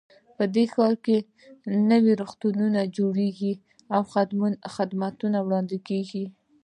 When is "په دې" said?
0.35-0.65